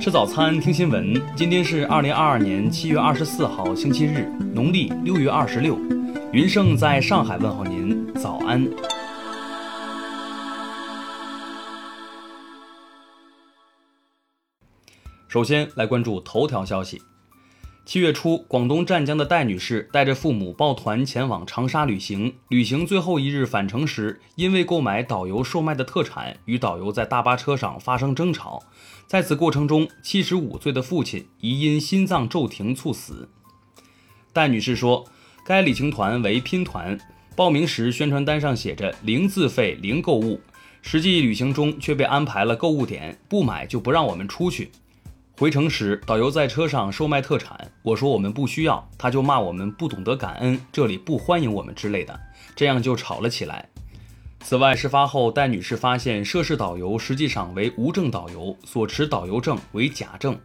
[0.00, 1.20] 吃早餐，听新闻。
[1.34, 5.76] 今天是二零二二年七月二十四号，星期日，农历六月二十六。
[6.32, 8.64] 云盛在上海问候您，早安。
[15.26, 17.02] 首先来关注头条消息。
[17.88, 22.34] 七月初，广东湛江的戴女士带着父母抱团前往长沙旅行。
[22.48, 28.62] 旅行最后一日返程时，因为购买导游售卖的特产，与导游在大巴车上发生争吵。
[29.06, 33.30] 在此过程中，七十五岁的父亲疑因心脏骤停猝死。
[34.34, 35.06] 戴女士说，
[35.46, 36.98] 该旅行团为拼团，
[37.34, 40.42] 报名时宣传单上写着零自费、零购物，
[40.82, 44.72] 实际旅行中却被安排了购物点，不买就不让我们出去。
[45.38, 52.18] 回程时，导游在车上售卖特产，我说我们不需要，他就骂我们不懂得感恩，这里不欢迎我们之类的，
[52.56, 53.68] 这样就吵了起来。
[54.40, 60.36] 此外，事发后，戴女士发现涉事导游实际上为无证导游，所持导游证为假证。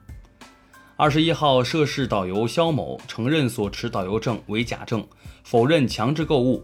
[0.96, 5.04] 二十一号，涉事导游肖某承认所持导游证为假证，
[5.44, 6.64] 否认强制购物。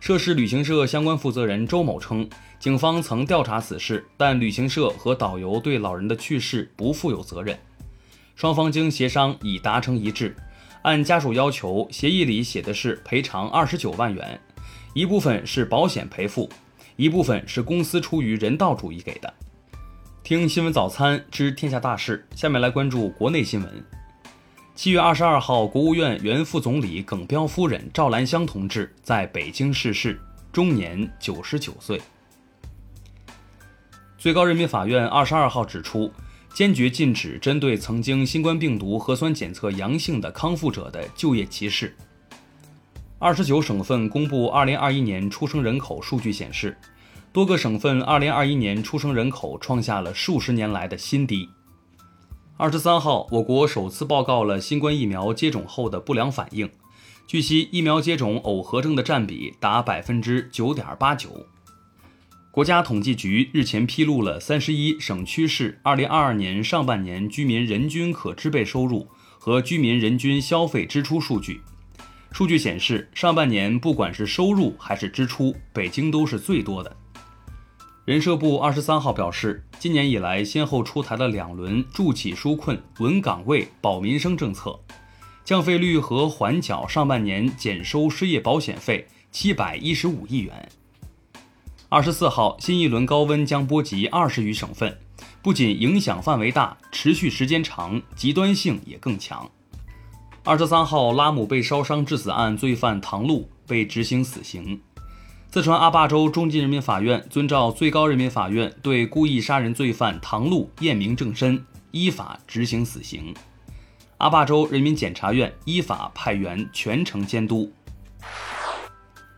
[0.00, 2.28] 涉事旅行社相关负责人周某称。
[2.58, 7.58] 警方曾调查此事，但旅行社和导游对老人的去世不负有责任。
[8.36, 10.34] 双方经协商已达成一致，
[10.82, 14.40] 按家属要求，协议里写的是赔偿二十九万元，
[14.94, 16.48] 一部分是保险赔付，
[16.96, 19.32] 一部分是公司出于人道主义给的。
[20.22, 23.84] 听新闻早餐知天下大事，下面来关注国内新闻。
[24.74, 30.18] 七月二十二号，国务院原副总理耿彪夫人赵兰香同志在北京逝世，
[30.50, 32.00] 终年九十九岁。
[34.16, 36.10] 最高人民法院二十二号指出，
[36.52, 41.96] 坚决禁止针对曾经新冠病毒核酸检测阳性的康复者的就业歧视。
[43.18, 46.76] 二十九省份公布二零二一年出生人口数据显示，
[47.32, 51.48] 多个省份二零二一年出生人口创下了数十年来的新低。
[52.56, 56.68] 二十三号，我国首次报告了新冠疫苗接种后的不良反应，
[57.26, 61.46] 据悉，疫苗接种耦合症的占比达百分之九点八九。
[62.52, 69.06] 国家统计局日前披露了三十一省区市二零二二年上半年居民人均可支配收入
[69.38, 71.60] 和居民人均消费支出数据。
[72.32, 76.96] 数据显示，上半年不管是收入还是支出，北京都是最多的。
[78.04, 84.76] 人社部二十三号表示，今年以来先后出台了两轮助企纾困、稳岗位、保民生政策，
[85.44, 90.68] 降费率和缓缴上半年减收失业保险费七百一十五亿元。
[91.92, 94.96] 二十四号，新一轮高温将波及二十余省份，
[95.42, 99.50] 不仅影响范围大、持续时间长，极端性也更强。
[100.44, 104.80] 二十三号，拉姆被烧伤致死案罪犯唐璐被执行死刑。
[105.50, 113.34] 四川阿坝州中级人民法院遵照最高人民法院对故意杀人罪犯唐璐验明正身，依法执行死刑。
[114.18, 117.72] 阿坝州人民检察院依法派员全程监督。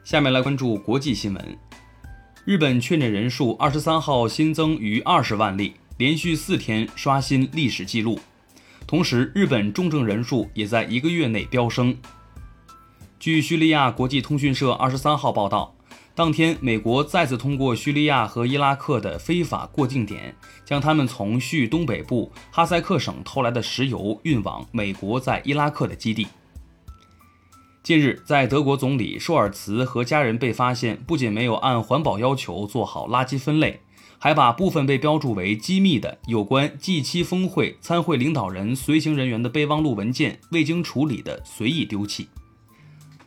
[0.04, 1.58] 下面来关注国际新闻。
[2.44, 8.18] 日本确诊人数二十三号新增逾二十万例，连续四天刷新历史记录。
[8.84, 11.96] 同时，日本重症人数也在一个月内飙升。
[13.20, 15.72] 据叙利亚国际通讯社二十三号报道，
[16.16, 26.26] 当天美国再次通过叙利亚和伊拉克的非法过境点，将他们从叙东北部哈塞克省偷来的石油运往美国在伊拉克的基地。
[27.82, 33.80] 近日，在德国总理舒尔茨和家人被发现，不仅没有按环保要求做好垃圾分类，
[34.20, 42.28] 还把部分被标注为机密的有关 G7 峰会参会领导人随行人员的备忘录文件未经处理的随意丢弃。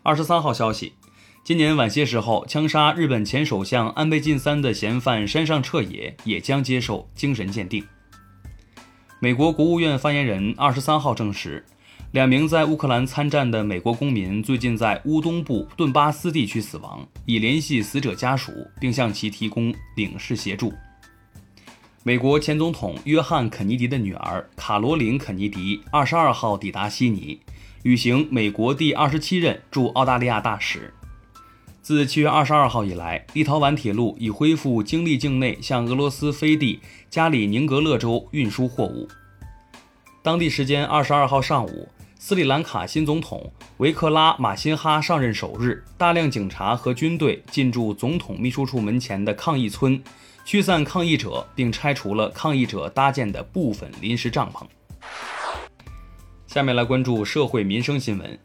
[0.04, 0.94] 二十三号消息，
[1.44, 7.86] 今年晚些时候枪杀日本前首相安倍晋三的嫌犯山上彻也也将接受精神鉴定。
[9.20, 11.66] 美国国务院发言人二十三号证实。
[12.16, 20.72] 两名在乌克兰参战的美国公民最近在乌东部顿巴斯地区死亡，已联系死者家属，并向其提供领事协助。
[22.04, 27.38] 美国前总统约翰·肯尼迪的女儿卡罗琳·肯尼迪二十二号抵达悉尼，
[27.84, 30.94] 履行美国第二十七任驻澳大利亚大使。
[31.82, 36.80] 自七月二十二号以来，立陶宛铁路已恢复经历境内向俄罗斯飞地
[37.10, 39.06] 加里宁格勒州运输货物。
[40.24, 41.90] 当地时间二十二号上午。
[42.28, 50.04] 斯里兰卡新总统维克拉马辛哈上任首日，大量警察和军队进驻总统秘书处门前的抗议村，
[50.44, 54.66] 驱散抗议者，并拆除了抗议者搭建的部分临时帐篷。
[56.48, 58.40] 下面来关注社会民生新闻。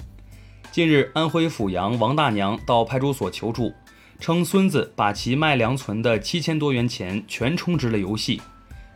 [0.71, 3.73] 近日，安徽阜阳王大娘到派出所求助，
[4.19, 8.43] 称孙子把其卖粮存的七千多元钱全充值了游戏。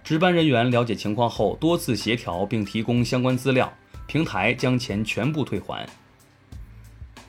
[0.03, 3.73] 值班人员了解情况后，多次协调并提供相关资料，
[4.07, 5.89] 平台将钱全部退还。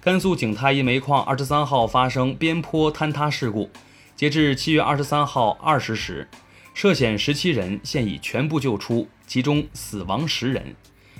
[0.01, 3.71] 甘肃景泰一煤矿二十三号发生边坡坍塌事故，
[4.15, 6.27] 截至七月二十三号二十时，
[6.73, 10.75] 涉险十七人现已全部救出，其中死亡十人。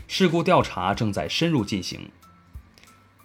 [0.07, 2.09] 事故调查正在深入进行。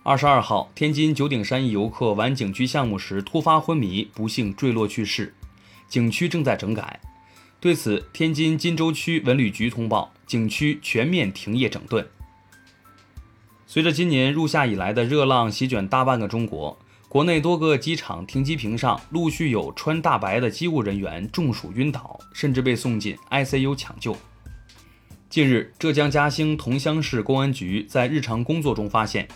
[0.03, 5.35] 二十二号，天津九鼎山一游客玩景区项目时突发昏迷，不幸坠落去世，
[5.89, 7.01] 景区正在整改。
[7.61, 12.09] 对此，天津金州区文旅局通报，景区全面停业整顿。
[13.73, 16.77] 随着今年入夏以来的热浪席卷大半个中国，
[17.09, 24.17] 国内多个机场停机坪上陆续有穿大白的机务人员中暑晕倒，甚至被送进 ICU 抢救。
[25.29, 29.29] 近日，浙江嘉兴桐乡市公安局在日常工作中发现，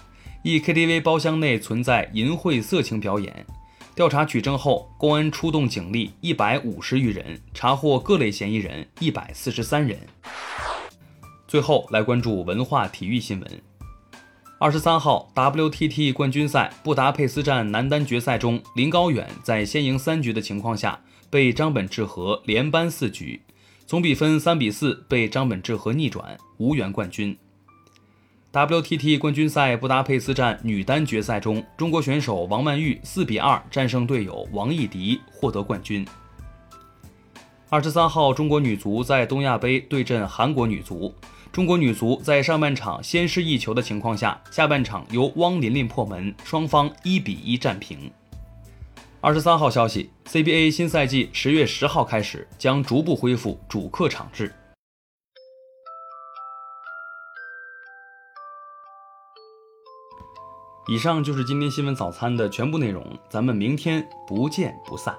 [0.42, 3.46] 一 KTV 包厢内存在淫秽色情表演。
[3.94, 9.96] 调查取证后，公安出动警力一百五十余人，查获各类嫌疑人一百四十三人。
[11.46, 13.48] 最后来关注文化体育新闻。
[14.60, 20.98] 二十三号 WTT 冠军赛布达佩斯站男单决赛中，林高远在先赢三局的情况下，
[21.28, 23.42] 被张本智和连扳四局，
[23.84, 27.36] 总比分三比四被张本智和逆转，无缘冠军。
[28.52, 36.06] WTT 冠军赛布达佩斯站女单决赛中，中国选手王曼玉四比二战胜队友王艺迪，获得冠军。
[37.68, 41.12] 二十三号，中国女足在东亚杯对阵韩国女足，
[41.54, 48.10] 中国女足在上半场先失一球的情况下，下半场由汪琳琳破门，双方一比一战平。
[49.20, 54.52] 二十三号消息，CBA 新赛季十月十号开始将逐步恢复主客场制。
[60.88, 65.16] 以上就是今天新闻早餐的全部内容，咱们明天不见不散。